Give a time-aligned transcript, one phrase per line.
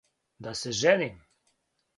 [0.47, 1.21] Да се женим?